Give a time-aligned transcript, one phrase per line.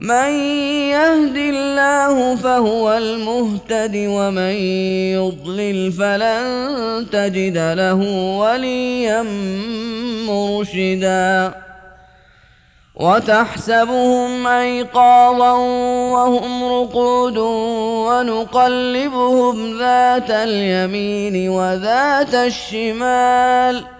[0.00, 0.30] من
[0.88, 4.54] يهد الله فهو المهتد ومن
[5.12, 8.00] يضلل فلن تجد له
[8.38, 9.22] وليا
[10.28, 11.54] مرشدا.
[12.96, 15.52] وتحسبهم أيقاظا
[16.12, 17.38] وهم رقود
[18.08, 23.99] ونقلبهم ذات اليمين وذات الشمال.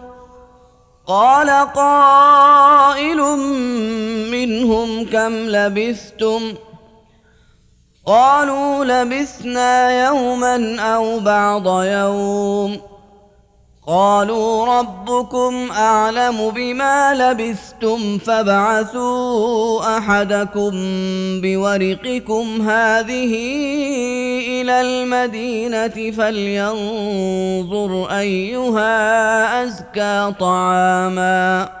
[1.07, 3.17] قال قائل
[4.31, 6.71] منهم كم لبثتم ۖ؟
[8.05, 12.90] قالوا لبثنا يوما أو بعض يوم.
[13.87, 20.71] قالوا ربكم أعلم بما لبثتم فابعثوا أحدكم
[21.41, 23.33] بورقكم هذه
[24.61, 31.80] إلى المدينة فلينظر أيها أزكى طعاما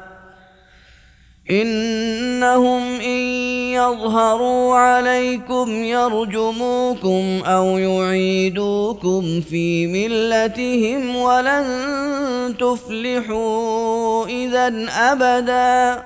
[1.51, 3.19] إنهم إن
[3.75, 11.65] يظهروا عليكم يرجموكم أو يعيدوكم في ملتهم ولن
[12.59, 16.03] تفلحوا إذا أبدا.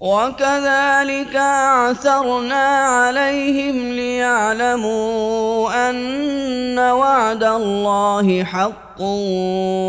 [0.00, 9.00] وكذلك اعثرنا عليهم ليعلموا أن وعد الله حق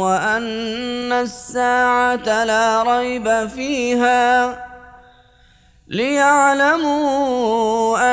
[0.02, 4.67] وأن الساعة لا ريب فيها
[5.90, 6.98] ليعلموا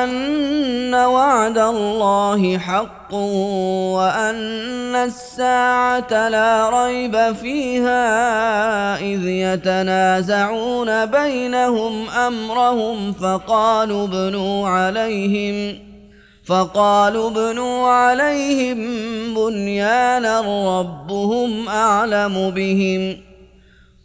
[0.04, 3.14] ان وعد الله حق
[3.94, 15.78] وان الساعة لا ريب فيها اذ يتنازعون بينهم امرهم فقالوا ابنوا عليهم
[16.46, 18.78] فقالوا ابنوا عليهم
[19.34, 20.40] بنيانا
[20.80, 23.16] ربهم اعلم بهم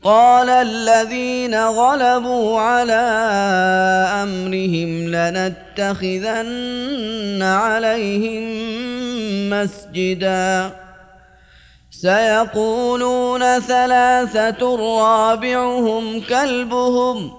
[0.03, 3.03] قال الذين غلبوا على
[4.23, 6.39] أمرهم لنتخذن
[7.43, 8.43] عليهم
[9.49, 10.71] مسجدا.
[11.91, 17.38] سيقولون ثلاثة رابعهم كلبهم.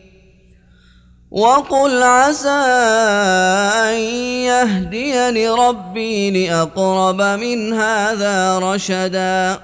[1.31, 2.49] وقل عسى
[3.89, 3.99] أن
[4.45, 9.59] يهديني ربي لأقرب من هذا رشدا.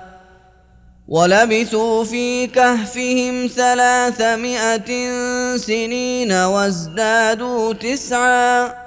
[1.07, 5.17] ولبثوا في كهفهم ثلاثمائه
[5.57, 8.86] سنين وازدادوا تسعا.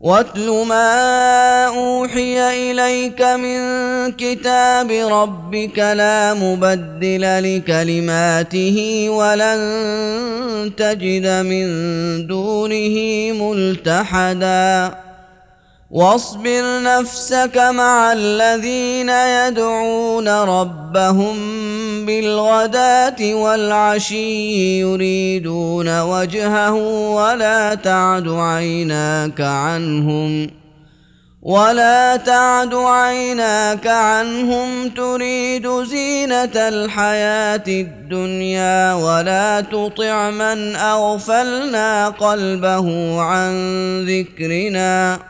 [0.00, 3.60] واتل ما أوحي إليك من
[4.12, 9.60] كتاب ربك لا مبدل لكلماته ولن
[10.76, 11.66] تجد من
[12.26, 12.96] دونه
[13.32, 14.94] ملتحدا.
[15.90, 21.36] واصبر نفسك مع الذين يدعون ربهم
[22.06, 26.74] بالغداة والعشي يريدون وجهه
[27.14, 30.50] ولا تعد عيناك عنهم
[31.42, 43.54] ولا تعد عيناك عنهم تريد زينة الحياة الدنيا ولا تطع من أغفلنا قلبه عن
[44.04, 45.29] ذكرنا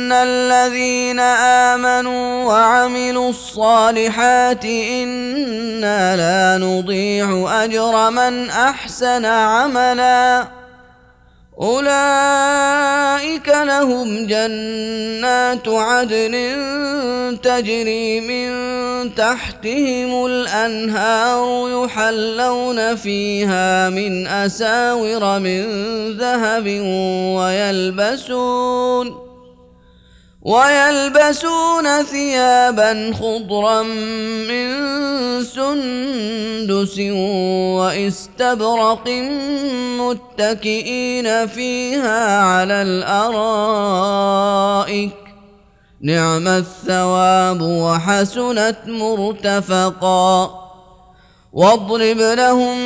[0.11, 10.47] ان الذين امنوا وعملوا الصالحات أنا لا نضيع اجر من احسن عملا
[11.61, 16.35] اولئك لهم جنات عدن
[17.43, 18.51] تجري من
[19.15, 25.63] تحتهم الانهار يحلون فيها من اساور من
[26.17, 26.67] ذهب
[27.37, 29.30] ويلبسون
[30.41, 33.83] ويلبسون ثيابا خضرا
[34.49, 34.67] من
[35.43, 36.99] سندس
[37.77, 39.09] واستبرق
[39.99, 43.51] متكئين فيها على الأرائك.
[46.01, 50.61] نعم الثواب وحسنت مرتفقا.
[51.53, 52.77] واضرب لهم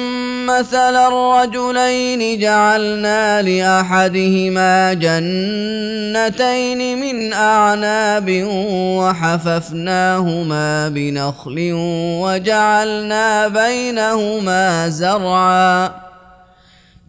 [0.46, 8.44] مثل الرجلين جعلنا لأحدهما جنتين من أعناب
[9.00, 11.72] وحففناهما بنخل
[12.22, 15.92] وجعلنا بينهما زرعا.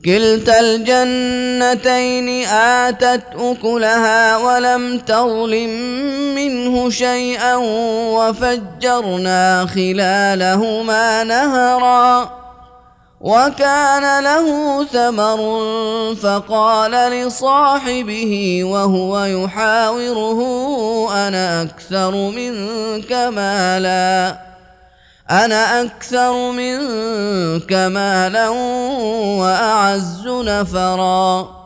[0.05, 5.71] كلتا الجنتين آتت أكلها ولم تظلم
[6.35, 7.55] منه شيئا
[8.17, 12.46] وفجرنا خلالهما نهرا.
[13.21, 15.41] وكان له ثمر
[16.15, 20.41] فقال لصاحبه وهو يحاوره
[21.29, 24.39] أنا أكثر منك مالا
[25.31, 28.49] أنا أكثر منك مالا
[29.39, 31.66] وأعز نفرا.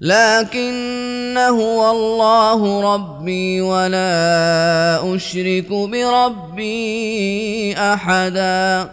[0.00, 8.90] لكن هو الله ربي ولا أشرك بربي أحدا.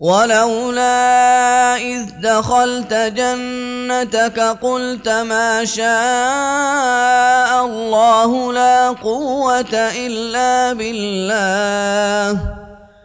[0.00, 5.84] ولولا إذ دخلت جنتك قلت ما شاء
[7.66, 12.63] الله لا قوة إلا بالله.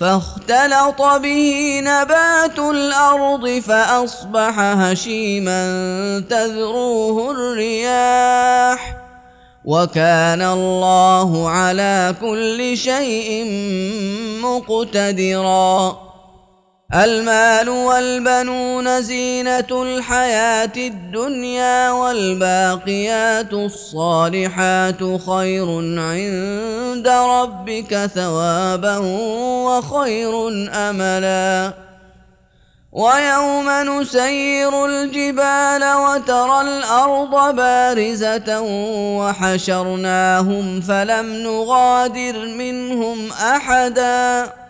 [0.00, 5.62] فاختلط به نبات الأرض فأصبح هشيما
[6.30, 8.96] تذروه الرياح
[9.64, 13.44] وكان الله على كل شيء
[14.42, 16.09] مقتدرا
[16.94, 25.66] المال والبنون زينة الحياة الدنيا والباقيات الصالحات خير
[25.98, 28.96] عند ربك ثوابا
[29.66, 31.72] وخير أملا.
[32.92, 38.60] ويوم نسير الجبال وترى الأرض بارزة
[39.18, 44.69] وحشرناهم فلم نغادر منهم أحداً.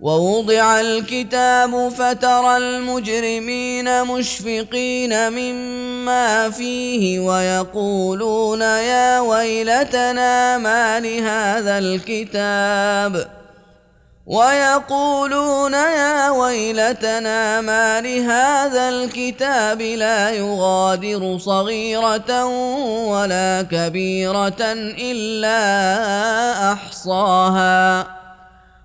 [0.00, 13.26] ووضع الكتاب فترى المجرمين مشفقين مما فيه ويقولون يا ويلتنا ما لهذا الكتاب
[14.26, 22.44] ويقولون يا ويلتنا ما لهذا الكتاب لا يغادر صغيرة
[23.06, 24.62] ولا كبيرة
[24.98, 25.52] إلا
[26.72, 28.18] أحصاها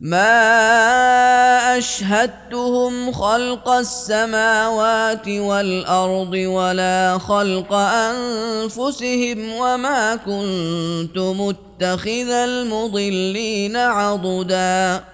[0.00, 15.13] ما اشهدتهم خلق السماوات والارض ولا خلق انفسهم وما كنت متخذ المضلين عضدا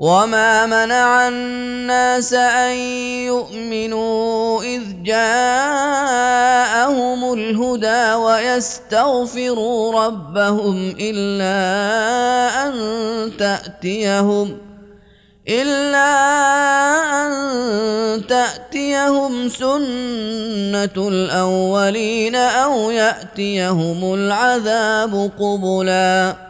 [0.00, 2.72] وما منع الناس ان
[3.28, 6.12] يؤمنوا اذ جاءهم
[7.32, 11.52] الهدى ويستغفروا ربهم الا
[12.66, 12.72] ان
[13.36, 14.58] تاتيهم
[15.48, 16.10] إلا
[17.26, 17.32] أن
[18.26, 26.49] تأتيهم سنة الأولين أو يأتيهم العذاب قبلاً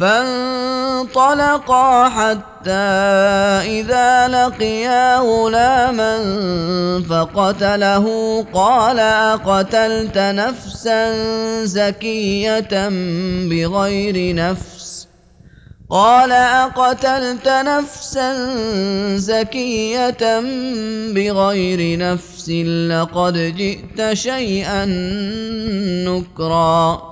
[0.00, 2.70] فانطلقا حتى
[3.80, 6.18] إذا لقيا غلاما
[7.10, 8.06] فقتله
[8.52, 11.14] قال أقتلت نفسا
[11.64, 12.88] زكية
[13.48, 15.08] بغير نفس؟
[15.90, 18.36] قال أقتلت نفسا
[19.16, 20.40] زكية
[21.14, 22.50] بغير نفس
[22.90, 24.84] لقد جئت شيئا
[26.08, 27.11] نكرا.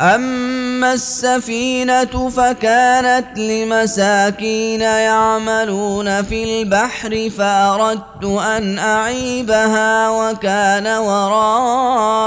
[0.00, 12.20] اما السفينه فكانت لمساكين يعملون في البحر فاردت ان اعيبها وكان وراءهم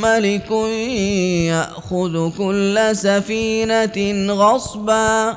[0.00, 0.50] ملك
[1.50, 5.36] ياخذ كل سفينه غصبا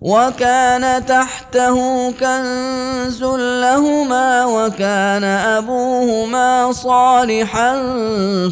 [0.00, 3.22] وكان تحته كنز
[3.62, 7.72] لهما وكان أبوهما صالحا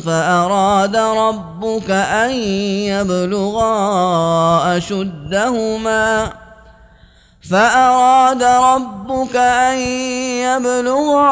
[0.07, 2.31] فأراد ربك أن
[2.91, 3.77] يبلغا
[4.77, 6.33] أشدهما
[7.51, 9.79] فأراد ربك أن
[10.43, 11.31] يبلغا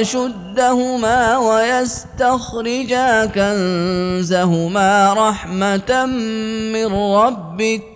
[0.00, 6.06] أشدهما ويستخرجا كنزهما رحمة
[6.72, 7.95] من ربك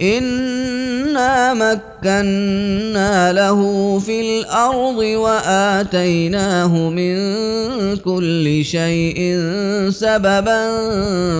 [0.00, 3.60] انا مكنا له
[3.98, 7.16] في الأرض واتيناه من
[7.96, 9.40] كل شيء
[9.90, 10.66] سببا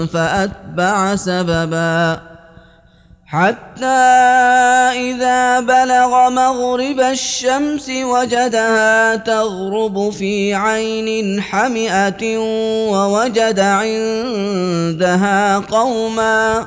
[0.07, 2.21] فاتبع سببا
[3.27, 3.85] حتى
[4.97, 12.38] اذا بلغ مغرب الشمس وجدها تغرب في عين حمئه
[12.88, 16.66] ووجد عندها قوما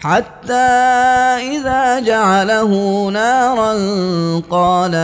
[0.00, 0.68] حتى
[1.54, 2.72] إذا جعله
[3.08, 3.72] نارا
[4.50, 4.94] قال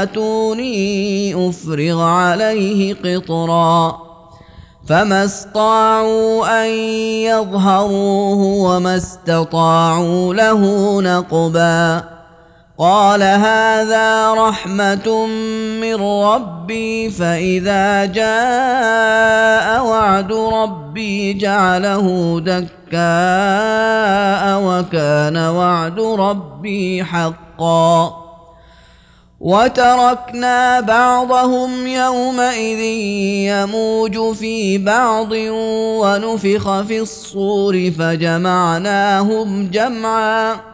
[0.00, 4.04] آتوني أفرغ عليه قطرًا
[4.86, 6.70] فما استطاعوا أن
[7.24, 10.62] يظهروه وما استطاعوا له
[11.02, 12.13] نقبا
[12.78, 15.26] قال هذا رحمة
[15.80, 23.02] من ربي فإذا جاء وعد ربي جعله دكاء
[24.62, 28.24] وكان وعد ربي حقا.
[29.40, 32.80] وتركنا بعضهم يومئذ
[33.50, 35.28] يموج في بعض
[36.02, 40.73] ونفخ في الصور فجمعناهم جمعا.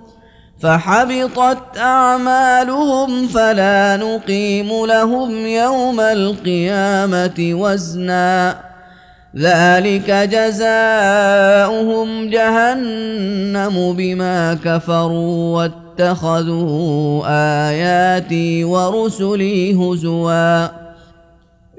[0.61, 8.57] فحبطت أعمالهم فلا نقيم لهم يوم القيامة وزنا.
[9.37, 10.69] ذلك جزاؤهم
[12.29, 17.23] جهنم بما كفروا واتخذوا
[17.69, 20.80] آياتي ورسلي هزوا.